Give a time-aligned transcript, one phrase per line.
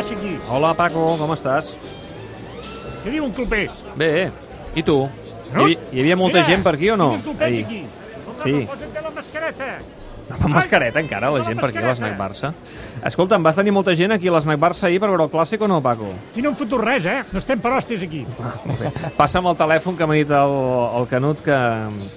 [0.00, 0.38] passa aquí?
[0.48, 1.74] Hola, Paco, com estàs?
[3.04, 3.80] Què diuen clubers?
[4.00, 4.30] Bé,
[4.72, 4.96] i tu?
[5.52, 5.66] No?
[5.66, 7.14] Hi, hi havia molta Mira, gent per aquí o no?
[7.40, 7.64] Ahir.
[7.64, 7.80] aquí.
[8.40, 8.54] Sí.
[8.70, 9.72] Posa't la mascareta.
[10.30, 12.14] Amb mascareta encara, la gent per aquí a l'Snac.
[12.16, 12.52] Barça.
[13.04, 15.68] Escolta'm, vas tenir molta gent aquí a l'Snac Barça ahir per veure el clàssic o
[15.68, 16.14] no, Paco?
[16.30, 17.18] Aquí no hem fotut res, eh?
[17.34, 18.22] No estem per hòsties aquí.
[18.78, 18.94] Bé.
[19.18, 20.56] Passa'm el telèfon que m'ha dit el,
[21.02, 21.60] el Canut que,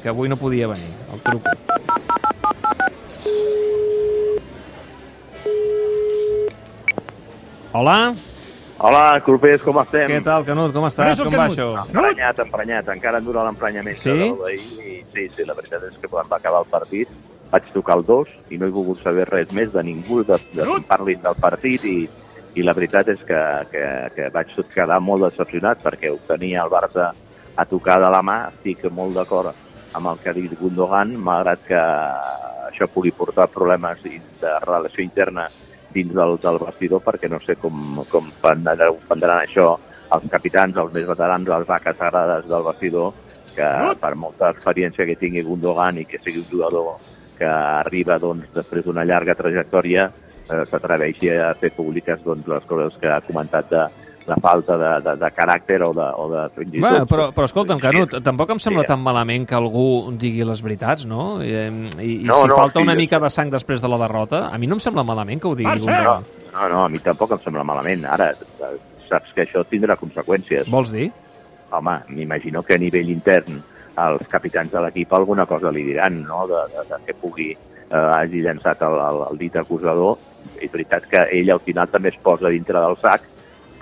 [0.03, 0.93] que avui no podia venir.
[1.11, 1.57] El truco.
[7.73, 8.13] Hola,
[8.77, 10.05] Hola, clubers, com estem?
[10.11, 10.73] què tal, Canut?
[10.75, 11.17] Com estàs?
[11.23, 11.67] Com va això?
[11.87, 12.89] Emprenyat, emprenyat.
[12.93, 14.13] Encara em dura l'emprenyament Sí?
[14.13, 14.57] I
[15.13, 17.09] Sí, sí, la veritat és que quan va acabar el partit
[17.49, 20.65] vaig tocar el dos i no he volgut saber res més de ningú de, de
[20.69, 21.97] que parlin del partit i,
[22.53, 23.41] i la veritat és que,
[23.73, 23.83] que,
[24.15, 27.09] que vaig quedar molt decepcionat perquè ho tenia el Barça
[27.55, 28.39] a tocar de la mà.
[28.53, 29.53] Estic molt d'acord
[29.93, 31.83] amb el que ha dit Gundogan, malgrat que
[32.69, 35.49] això pugui portar problemes dins de relació interna
[35.93, 39.73] dins del, del vestidor perquè no sé com, com prendran, això
[40.13, 43.13] els capitans, els més veterans, les vaques sagrades del vestidor,
[43.53, 43.69] que
[44.01, 46.95] per molta experiència que tingui Gundogan i que sigui un jugador
[47.37, 52.97] que arriba doncs, després d'una llarga trajectòria eh, s'atreveixi a fer públiques doncs, les coses
[53.01, 53.83] que ha comentat de
[54.27, 57.25] la falta de, de, de caràcter o de, o de fins i Va, tot- però,
[57.35, 58.87] però escolta'm, Canut, tampoc em sembla Sí.
[58.93, 61.41] tan malament que algú digui les veritats, no?
[61.43, 61.51] I,
[61.99, 64.47] i, i No, si no, falta sí, una mica de sang després de la derrota,
[64.53, 65.91] a mi no em sembla malament que ho digui Barça!
[65.91, 66.23] Gundogan.
[66.53, 68.05] No, no, a mi tampoc em sembla malament.
[68.05, 68.71] Ara, eh,
[69.09, 70.69] saps que això tindrà conseqüències.
[70.71, 71.09] Vols dir?
[71.73, 73.59] Home, m'imagino que a nivell intern
[73.97, 77.97] els capitans de l'equip alguna cosa li diran, no?, de, de, de que pugui eh,
[77.97, 80.17] hagi llançat el, el, el dit acusador.
[80.61, 83.21] És veritat que ell al final també es posa dintre del sac,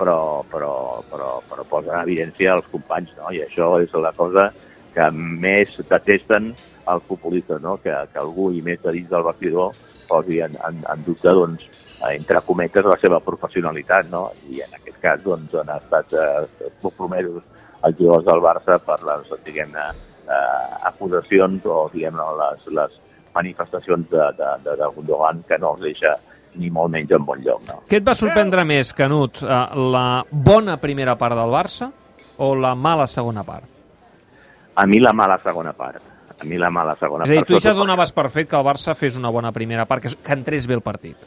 [0.01, 3.29] però, però, però, però posa en evidència els companys, no?
[3.29, 4.47] I això és la cosa
[4.95, 6.49] que més detesten
[6.89, 7.75] els futbolistes, no?
[7.83, 9.77] Que, que algú, i més de dins del vestidor,
[10.09, 11.67] posi en, en, en dubte, doncs,
[12.09, 14.23] entre cometes, la seva professionalitat, no?
[14.49, 17.45] I en aquest cas, doncs, han estat eh, compromesos
[17.85, 19.85] els jugadors del Barça per les, diguem-ne,
[20.25, 22.99] eh, acusacions o, diguem-ne, les, les
[23.37, 26.17] manifestacions de, de, de, de Gundogan que no els deixa
[26.55, 27.81] ni molt menys en bon lloc, no?
[27.87, 29.41] Què et va sorprendre més, Canut?
[29.43, 29.47] eh,
[29.93, 31.91] La bona primera part del Barça
[32.37, 33.63] o la mala segona part?
[34.75, 36.01] A mi la mala segona part.
[36.41, 37.47] A mi la mala segona És a dir, part.
[37.47, 40.33] tu ja donaves per fet que el Barça fes una bona primera part, que, que
[40.33, 41.17] entrés bé el partit.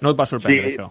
[0.00, 0.76] No et va sorprendre, Sí.
[0.76, 0.90] això?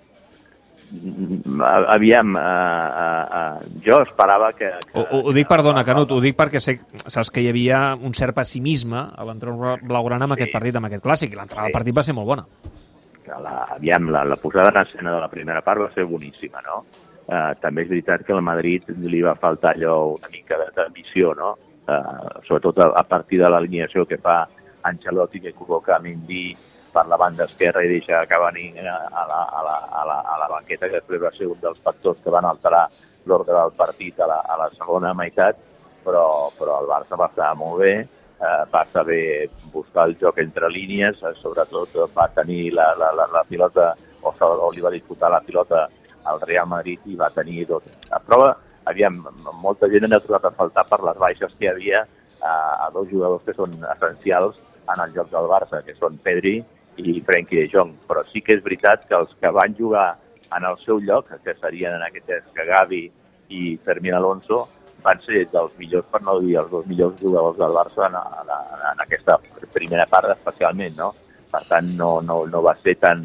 [0.89, 1.61] Mm,
[1.91, 4.69] Aviam, uh, uh, uh, jo esperava que...
[4.93, 6.77] que Ho, ho, dic, perdona, Canut, ho dic perquè sé,
[7.11, 10.55] saps que hi havia un cert pessimisme a l'entrenador blaugrana amb aquest Sí.
[10.55, 11.71] partit, amb aquest clàssic, i l'entrada Sí.
[11.73, 12.45] del partit va ser molt bona.
[13.27, 16.63] Que la, aviam, la, la posada en escena de la primera part va ser boníssima,
[16.63, 16.85] no?
[17.27, 21.33] Eh, també és veritat que al Madrid li va faltar allò una mica de- d'ambició,
[21.35, 21.57] no?
[21.87, 24.45] Eh, sobretot a, a partir de l'alineació que fa
[24.87, 26.55] Ancelotti, que col·loca Mendy
[26.93, 29.25] per la banda esquerra i deixa Cavani a la, a
[29.67, 32.47] la, a la, a la banqueta, que després va ser un dels factors que van
[32.47, 32.85] alterar
[33.27, 35.59] l'ordre del partit a la, a la segona meitat,
[36.05, 37.95] però, però el Barça va estar molt bé,
[38.39, 43.11] eh, va saber buscar el joc entre línies, eh, sobretot eh, va tenir la, la,
[43.13, 45.87] la, la pilota, o, o li va disputar la pilota
[46.27, 47.83] al Real Madrid i va tenir tot.
[48.11, 48.53] A prova,
[48.85, 49.21] aviam,
[49.61, 52.05] molta gent ha trobat a faltar per les baixes que hi havia
[52.41, 52.53] a,
[52.85, 54.59] a dos jugadors que són essencials
[54.93, 56.59] en el joc del Barça, que són Pedri
[56.97, 57.93] i Frenkie de Jong.
[58.07, 60.07] Però sí que és veritat que els que van jugar
[60.55, 63.07] en el seu lloc, que serien en aquest cas Gavi
[63.49, 64.65] i Fermín Alonso,
[65.07, 68.53] van ser dels millors, per no dir els dos millors jugadors del Barça en, en,
[68.91, 69.39] en aquesta
[69.73, 71.13] primera part especialment, no?
[71.51, 73.23] Per tant, no, no, no va ser tan,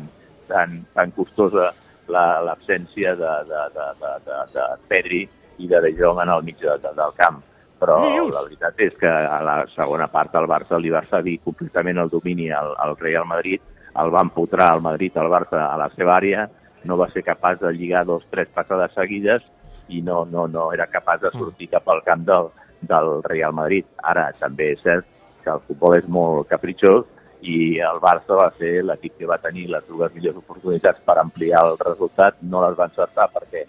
[0.48, 1.72] tan, tan costosa
[2.12, 5.22] la- l'absència de, de, de, de, de, de Pedri
[5.59, 7.43] i de De Jong en el mig de, de, del camp.
[7.82, 7.97] Però
[8.31, 12.12] la veritat és que a la segona part el Barça li va cedir completament el
[12.12, 13.62] domini al, al Real Madrid,
[13.99, 16.47] el va empotrar al Madrid, al Barça, a la seva àrea,
[16.87, 19.43] no va ser capaç de lligar dos, tres passades seguides
[19.88, 22.48] i no, no, no era capaç de sortir cap al camp del,
[22.81, 23.87] del Real Madrid.
[24.03, 25.06] Ara, també és cert
[25.44, 27.04] que el futbol és molt capritxós
[27.43, 31.64] i el Barça va ser l'equip que va tenir les dues millors oportunitats per ampliar
[31.67, 33.64] el resultat, no les va encertar perquè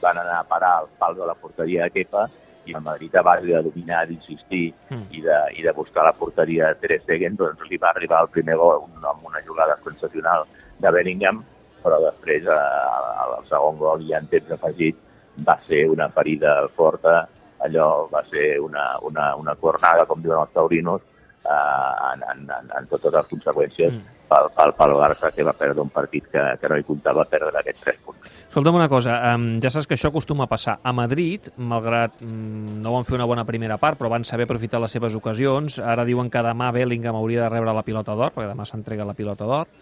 [0.00, 2.28] van anar a parar al pal de la porteria de Kepa
[2.68, 5.02] i el Madrid a base de dominar, d'insistir Mm.
[5.10, 8.28] i, de, i de buscar la porteria de Ter Stegen, doncs li va arribar el
[8.28, 10.44] primer gol un- amb una jugada sensacional
[10.78, 11.42] de Bellingham,
[11.82, 14.96] però després eh, al al segon gol i en temps afegit
[15.46, 17.28] va ser una ferida forta,
[17.64, 21.02] allò va ser una, una, una cornada, com diuen els taurinos,
[21.44, 23.98] eh, en, en, en, en totes les conseqüències Mm.
[23.98, 24.14] mm.
[24.28, 27.62] pel, pel, pel Barça, que va perdre un partit que, que no hi comptava perdre
[27.62, 28.32] aquests tres punts.
[28.48, 30.78] Escolta'm una cosa, um, ja saps que això acostuma a passar.
[30.82, 34.82] A Madrid, malgrat um, no van fer una bona primera part, però van saber aprofitar
[34.82, 38.50] les seves ocasions, ara diuen que demà Bellingham hauria de rebre la pilota d'or, perquè
[38.50, 39.72] demà s'entrega la pilota d'or,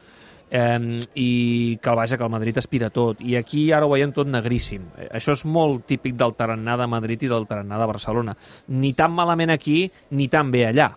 [0.50, 3.20] eh, i que el vaja, que el Madrid aspira tot.
[3.20, 4.86] I aquí ara ho veiem tot negríssim.
[5.10, 8.36] Això és molt típic del tarannà de Madrid i del tarannà de Barcelona.
[8.68, 10.90] Ni tan malament aquí, ni tan bé allà.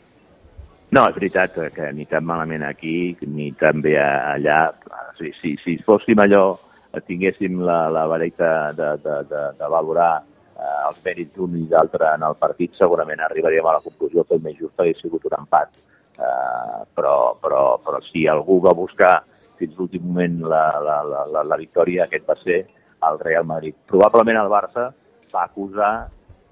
[0.90, 4.72] No, és veritat que ni tan malament aquí ni tan bé allà.
[5.20, 6.58] Si, si, si fóssim allò,
[7.06, 10.24] tinguéssim la, la vareta de, de, de, de valorar
[10.58, 14.40] eh, els mèrits d'un i d'altre en el partit, segurament arribaríem a la conclusió que
[14.40, 15.84] el més just hagués sigut un empat.
[16.20, 19.20] Eh, però, però, però si algú va buscar
[19.60, 22.62] fins l'últim moment la, la, la, la, la victòria, aquest va ser
[23.10, 23.76] el Real Madrid.
[23.88, 24.90] Probablement el Barça
[25.34, 25.94] va acusar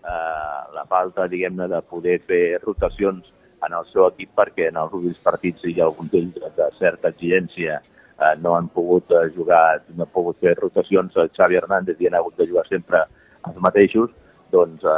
[0.04, 3.34] eh, la falta, diguem-ne, de poder fer rotacions
[3.66, 7.10] en el seu equip perquè en els últims partits hi ha algun d'ells de certa
[7.10, 11.98] exigència eh, no han pogut eh, jugar, no han pogut fer rotacions a Xavi Hernández
[12.00, 13.02] i han hagut de jugar sempre
[13.48, 14.14] els mateixos,
[14.54, 14.96] doncs eh,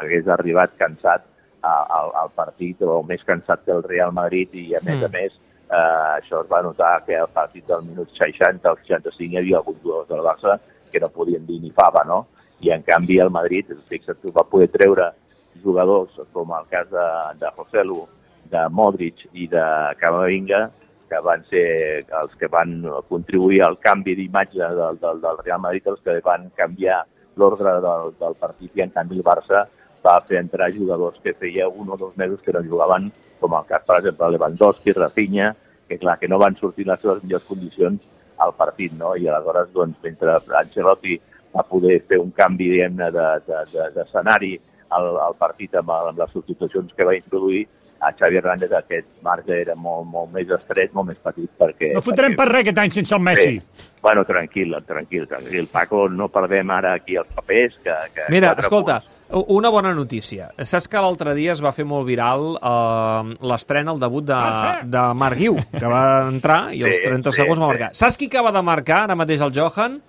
[0.00, 1.24] hagués arribat cansat
[1.62, 5.04] a- al, al partit o més cansat que el Real Madrid i a més Mm.
[5.06, 5.38] a més
[5.72, 9.58] eh, això es va notar que al partit del minut 60 al 65 hi havia
[9.60, 10.58] alguns jugadors del Barça
[10.92, 12.26] que no podien dir ni fava, no?
[12.60, 15.08] I en canvi el Madrid, fixa't tu, va poder treure
[15.64, 17.08] jugadors com el cas de,
[17.40, 18.04] de José Lu,
[18.52, 19.64] de Modric i de
[20.00, 20.66] Camavinga,
[21.08, 21.64] que van ser
[22.20, 22.78] els que van
[23.08, 27.02] contribuir al canvi d'imatge del, del, del Real Madrid, els que van canviar
[27.36, 29.66] l'ordre del, del partit i en canvi el Barça
[30.04, 33.10] va fer entrar jugadors que feia un o dos mesos que no jugaven,
[33.42, 35.52] com el cas, per exemple, Lewandowski, Rafinha,
[35.88, 38.00] que clar, que no van sortir les seves millors condicions
[38.42, 39.14] al partit, no?
[39.18, 41.18] I aleshores, doncs, mentre Ancelotti
[41.52, 44.52] va poder fer un canvi, diguem-ne, d'escenari de, de, d'escenari
[44.96, 47.66] al, al partit amb, amb les substitucions que va introduir,
[48.02, 51.92] a Xavi Hernández aquest marge era molt, molt més estret, molt més petit, perquè...
[51.94, 53.60] No fotrem per res aquest any sense el Messi.
[53.60, 55.68] Bé, bueno, tranquil, tranquil, tranquil.
[55.70, 57.94] Paco, no perdem ara aquí els papers, que...
[58.16, 59.11] que Mira, escolta, punts.
[59.32, 60.50] Una bona notícia.
[60.58, 64.80] Saps que l'altre dia es va fer molt viral eh, l'estrena, el debut de, Ah,
[64.84, 67.70] de Marc Guiu, que va entrar i als Sí, 30 sí, segons va sí.
[67.74, 67.90] marcar.
[67.96, 70.00] Saps qui acaba de marcar ara mateix el Johan?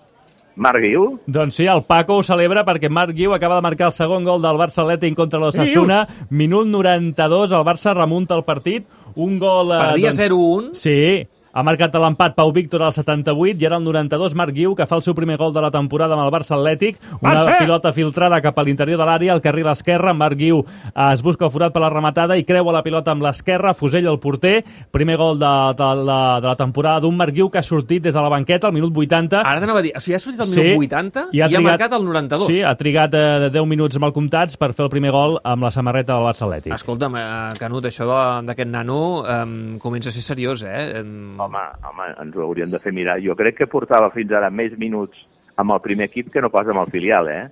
[0.55, 1.05] Marc Guiu?
[1.25, 4.41] Doncs sí, el Paco ho celebra perquè Marc Guiu acaba de marcar el segon gol
[4.43, 6.03] del Barça Atlètic contra l'Ossassuna.
[6.29, 8.85] Minut 92, el Barça remunta el partit.
[9.15, 9.71] Un gol...
[9.73, 10.73] eh, Perdia 0-1.
[10.77, 14.87] Sí, ha marcat l'empat Pau Víctor al 78 i ara al 92 Marc Guiu, que
[14.89, 16.97] fa el seu primer gol de la temporada amb el Barça Atlètic.
[17.21, 17.59] Una Barça!
[17.59, 20.13] pilota filtrada cap a l'interior de l'àrea, al carril esquerre.
[20.17, 23.21] Marc Guiu eh, es busca el forat per la rematada i creua la pilota amb
[23.21, 24.63] l'esquerra, fusella el porter.
[24.91, 28.13] Primer gol de, de, la, de la temporada d'un Marc Guiu que ha sortit des
[28.17, 29.43] de la banqueta al minut 80.
[29.45, 31.93] Ara t'anava a dir, o sigui, ha sortit al Sí, minut 80 i ha, marcat
[31.93, 32.47] el 92.
[32.49, 35.71] Sí, ha trigat eh, 10 minuts mal comptats per fer el primer gol amb la
[35.71, 36.73] samarreta del Barça Atlètic.
[36.73, 41.01] Escolta'm, eh, Canut, això de- d'aquest nano eh, comença a ser seriós, eh?
[41.03, 43.17] Em- Home, home, ens ho hauríem de fer mirar.
[43.23, 45.25] Jo crec que portava fins ara més minuts
[45.59, 47.43] amb el primer equip que no pas amb el filial, eh?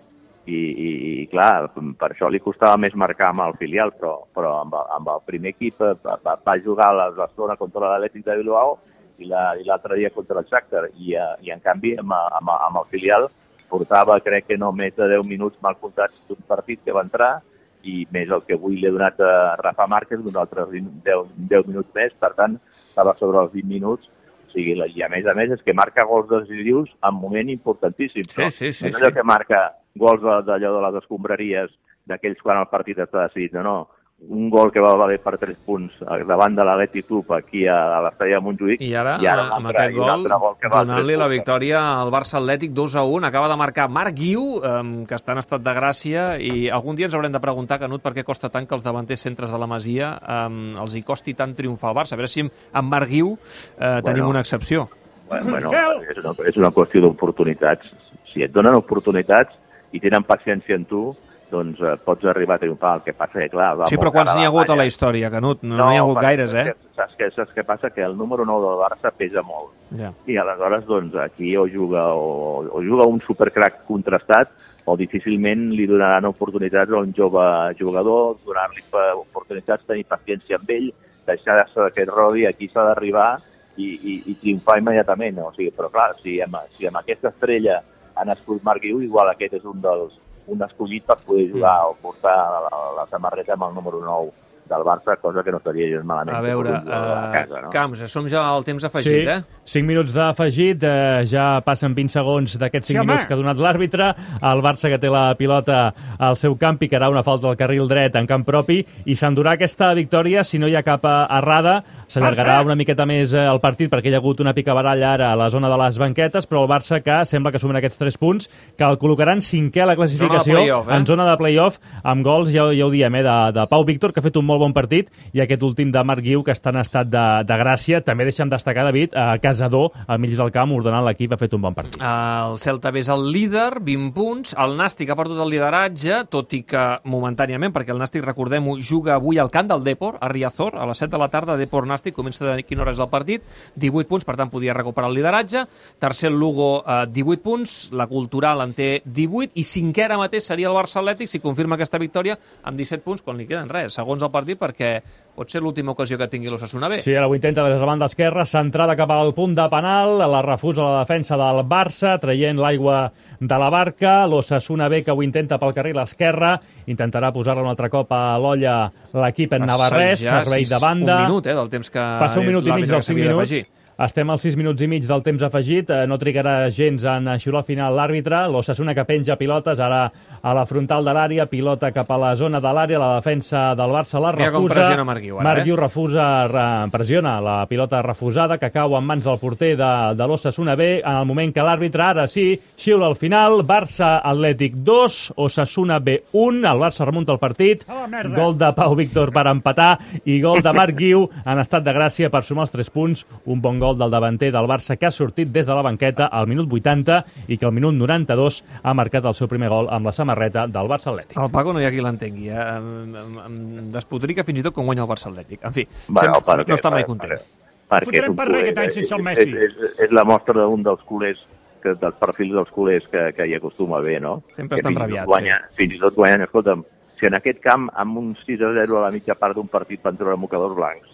[0.50, 0.88] I, i,
[1.22, 1.68] i clar,
[2.00, 5.52] per això li costava més marcar amb el filial, però, però amb, amb el primer
[5.54, 8.74] equip eh, va, va, jugar la Barcelona contra l'Atlètic de Bilbao
[9.22, 10.88] i la- i l'altre dia contra el Shakhtar.
[10.98, 13.30] I, eh, I en canvi, amb, amb, amb el filial
[13.70, 17.36] portava, crec que no més de 10 minuts mal comptats d'un partit que va entrar
[17.84, 21.30] i més el que avui li he donat a Rafa Márquez, d'un altre 20, 10,
[21.54, 22.58] 10 minuts més, per tant,
[22.92, 24.10] estava sobre els 20 minuts,
[24.48, 28.28] o sigui, i a més a més és que marca gols decisius en moment importantíssim.
[28.28, 28.52] Sí, no?
[28.52, 29.16] sí, sí, No és allò sí.
[29.16, 29.62] que marca
[29.96, 31.72] gols de- d'allò de les escombraries,
[32.06, 33.76] d'aquells quan el partit està decidit, no, no.
[34.22, 37.78] Un gol que va valer per 3 punts eh, davant de l'Atleti Club aquí a,
[37.98, 38.84] a l'estadi de Montjuïc.
[38.86, 40.28] I ara, i ara amb aquest gol,
[40.62, 41.34] que val donant-li la punts.
[41.34, 43.26] victòria al Barça Atlètic 2 a 1.
[43.32, 47.10] Acaba de marcar Marc Guiu, eh, que està en estat de gràcia, i algun dia
[47.10, 49.70] ens haurem de preguntar, Canut, per què costa tant que els davanters centres de la
[49.72, 50.46] Masia eh,
[50.86, 52.14] els hi costi tant triomfar al Barça.
[52.14, 54.86] A veure si amb, amb Marc Guiu eh, tenim una excepció.
[55.32, 55.74] Bueno, bueno,
[56.06, 57.90] és una, és una qüestió d'oportunitats.
[58.30, 59.58] Si et donen oportunitats
[59.96, 61.08] i tenen paciència en tu,
[61.52, 62.96] doncs eh, pots arribar a triomfar.
[63.00, 63.74] El que passa que, clar...
[63.82, 65.62] Va Sí, però quants n'hi ha hagut a la història, Canut?
[65.68, 66.66] No n'hi ha hagut gaires, eh?
[66.72, 67.90] saps que- Saps què, saps què passa?
[67.90, 69.72] Que el número 9 del Barça pesa molt.
[69.98, 70.12] Ja.
[70.30, 74.52] I aleshores, doncs, aquí o juga, o, o juga un supercrac contrastat
[74.86, 77.44] o difícilment li donaran oportunitats a un jove
[77.80, 78.82] jugador, donar-li
[79.22, 80.88] oportunitats, tenir paciència amb ell,
[81.28, 83.30] deixar-se que et rodi, aquí s'ha d'arribar
[83.78, 85.38] i, i, i triomfar immediatament.
[85.46, 87.82] O sigui, però clar, si amb, si amb aquesta estrella
[88.16, 90.18] ha nascut Marc Guiu, igual aquest és un dels
[90.48, 94.32] un escollit per poder jugar o portar la, la samarreta amb el número 9
[94.72, 96.36] del Barça, cosa que no estaria gens malament.
[96.38, 97.70] A veure, uh, casa, no?
[97.74, 99.42] Camps, som ja al temps afegit, sí, eh?
[99.72, 103.06] 5 minuts d'afegit, eh, ja passen 20 segons d'aquests 5 Sí, home.
[103.12, 104.08] minuts que ha donat l'àrbitre.
[104.42, 108.16] El Barça que té la pilota al seu camp picarà una falta al carril dret
[108.16, 111.82] en camp propi i s'endurà aquesta victòria si no hi ha cap eh, errada.
[112.08, 115.36] S'allargarà una miqueta més eh, el partit perquè hi ha hagut una picabaralla ara a
[115.40, 118.50] la zona de les banquetes, però el Barça que sembla que sumen aquests 3 punts
[118.78, 120.98] que el col·locaran cinquè a la classificació Zona eh?
[120.98, 124.14] en zona de play-off amb gols, ja, ja ho diem, eh, de, de Pau Víctor,
[124.14, 126.72] que ha fet un molt bon partit, i aquest últim de Marc Guiu, que està
[126.74, 128.02] en estat de, de gràcia.
[128.06, 131.66] També deixem destacar, David, a Casador, al mig del camp, ordenant l'equip, ha fet un
[131.66, 132.00] bon partit.
[132.02, 134.56] El Celta B és el líder, 20 punts.
[134.62, 139.16] El Nàstic ha perdut el lideratge, tot i que momentàniament, perquè el Nàstic, recordem-ho, juga
[139.18, 142.16] avui al camp del Depor, a Riazor, a les 7 de la tarda, Depor Nàstic,
[142.18, 145.66] comença de quina hora és el partit, 18 punts, per tant, podia recuperar el lideratge.
[146.00, 150.70] Tercer, Lugo, eh, 18 punts, la Cultural en té 18, i cinquè ara mateix seria
[150.70, 154.24] el Barça Atlètic, si confirma aquesta victòria, amb 17 punts, quan li queden res, segons
[154.24, 155.00] el partit, perquè
[155.36, 157.00] pot ser l'última ocasió que tingui l'Ossassuna B.
[157.02, 160.18] Sí, ara ho intenta des de la banda esquerra, centrada cap al punt de penal,
[160.20, 165.24] la refusa la defensa del Barça, traient l'aigua de la barca, l'Ossassuna B que ho
[165.24, 166.58] intenta pel carril esquerre,
[166.92, 168.80] intentarà posar-la un altre cop a l'olla
[169.14, 171.22] l'equip en Navarrès, Ja servei de banda.
[171.24, 172.10] Un minut, eh, del temps que...
[172.22, 173.81] Passa un minut i mig dels 5 s'havia minuts.
[174.02, 175.90] Estem als 6 minuts i mig del temps afegit.
[175.94, 178.48] Eh, No trigarà gens en xiular final l'àrbitre.
[178.50, 180.08] L'Ossassuna que penja pilotes ara
[180.42, 183.92] a la frontal de l'àrea, pilota cap a la zona de l'àrea, la defensa del
[183.94, 184.74] Barça la Mira com refusa.
[184.80, 185.76] pressiona Marc Guiu ara, eh?
[185.76, 190.76] Refusa, re, pressiona la pilota refusada que cau en mans del porter de, de l'Ossassuna
[190.76, 193.62] B en el moment que l'àrbitre ara sí xiula al final.
[193.68, 196.66] Barça Atlètic 2, Ossassuna B 1.
[196.66, 197.86] El Barça remunta el partit.
[198.10, 198.34] Merda.
[198.36, 202.32] Gol de Pau Víctor per empatar i gol de Marc Guiu en estat de gràcia
[202.34, 203.26] per sumar els 3 punts.
[203.46, 206.48] Un bon gol del davanter del Barça que ha sortit des de la banqueta al
[206.48, 210.12] minut 80 i que al minut 92 ha marcat el seu primer gol amb la
[210.12, 211.38] samarreta del Barça Atlètic.
[211.42, 212.60] El Paco no hi ha qui l'entengui, eh?
[212.78, 215.60] Em, em, em despotrica fins i tot quan guanya el Barça Atlètic.
[215.66, 217.32] En fi, Bueno, sempre, perquè- no està mai content.
[217.32, 219.50] per- perquè Fotrem per res aquest any sense el Messi.
[219.52, 221.42] És, és, és la mostra d'un dels culers,
[221.84, 224.44] que, dels perfils dels culers que, que hi acostuma a haver, no?
[224.56, 226.84] Sempre Que estan fins i tot rabiats, Guanya, Fins i tot guanyen, escolta'm,
[227.20, 230.02] si en aquest camp, amb un 6 a 0 a la mitja part d'un partit
[230.02, 231.10] van treure mocadors blancs,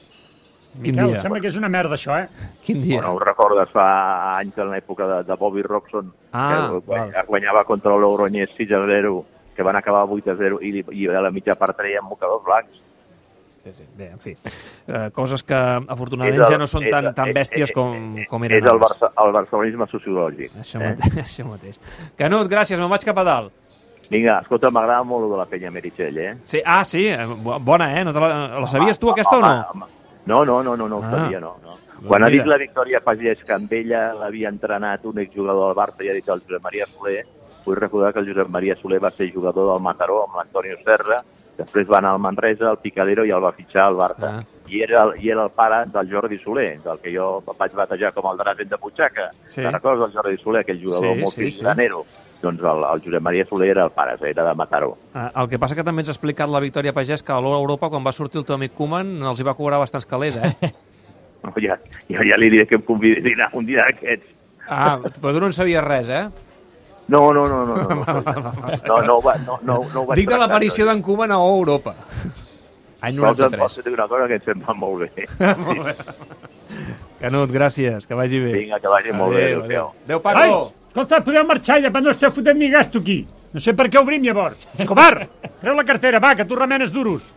[0.79, 1.15] Miquel, dia?
[1.15, 2.27] em sembla que és una merda, això, eh?
[2.63, 2.97] Quin dia?
[3.01, 7.25] Bueno, ho recordes fa anys en l'època de, de Bobby Robson, Ah, que guanya, val.
[7.27, 11.07] guanyava contra el Logroñés 6 a 0, que van acabar 8 a 0 i, i
[11.07, 12.83] a la mitja part treien mocadors blancs.
[13.63, 13.83] Sí, sí.
[13.97, 14.31] Bé, en fi.
[14.87, 18.15] Eh, coses que, afortunadament, ja no són és tan, el- tan és- bèsties és- com,
[18.29, 18.93] com És eren el, abans.
[18.93, 20.53] Barça, el barcelonisme sociològic.
[20.61, 20.93] Això, eh?
[20.95, 21.79] mateix, això mateix.
[22.15, 23.51] Canut, gràcies, me'n vaig cap a dalt.
[24.09, 26.37] Vinga, escolta, m'agrada molt lo de la penya Meritxell, eh?
[26.45, 28.05] Sí, ah, sí, eh, bo- bona, eh?
[28.05, 29.49] No te la, la sabies tu, aquesta, o no?
[29.73, 29.85] Home,
[30.27, 31.11] No, no, no, no, no ho Ah.
[31.11, 31.55] sabia, no.
[31.63, 31.69] no.
[31.97, 35.77] Doncs Quan ha dit la Victòria Pagès que amb ella l'havia entrenat un exjugador del
[35.79, 37.23] Barça i ha dit el Josep Maria Soler,
[37.65, 41.17] vull recordar que el Josep Maria Soler va ser jugador del Mataró amb l'Antonio Serra,
[41.57, 44.29] després va anar al Manresa, al Picadero i el va fitxar al Barça.
[44.37, 44.43] Ah.
[44.67, 48.13] I, era el, I era el pare del Jordi Soler, del que jo vaig batejar
[48.13, 49.31] com el Drasen de Butxaca.
[49.47, 49.61] Sí.
[49.63, 51.63] Te'n recordes del Jordi Soler, aquell jugador Sí, molt sí, sí.
[52.41, 54.91] Doncs el, el Josep Maria Soler era el pare, era de Mataró.
[55.15, 57.57] Eh, el que passa que també ens ha explicat la Victòria Pagès que a l'Hora
[57.59, 60.53] Europa, quan va sortir el teu amic Koeman, els hi va cobrar bastants calés, eh?
[61.47, 61.75] No, ja,
[62.09, 64.25] jo ja li diré que em convidi a dinar un dia d'aquests.
[64.67, 66.23] Ah, però tu no en sabies res, eh?
[67.07, 68.21] No, no, no, no, no, no,
[68.87, 70.91] no, no, va- no, no, no ho vaig Dic de l'aparició no.
[70.91, 71.93] d'en Koeman a O Europa.
[73.05, 73.61] Any Però em 93.
[73.61, 75.27] pots dir una cosa que em sembla molt bé.
[77.21, 78.51] Canut, gràcies, que vagi bé.
[78.57, 79.45] Vinga, que vagi molt bé.
[79.53, 79.85] Adéu, adéu.
[79.85, 79.93] Adéu.
[80.03, 80.73] Adéu, Ai, Paco!
[80.87, 83.19] Escolta, podeu marxar ja, però no esteu fotent ni gasto aquí.
[83.53, 84.67] No sé per què obrim llavors.
[84.77, 85.27] Escobar,
[85.61, 87.33] treu la cartera, va, que tu remenes duros.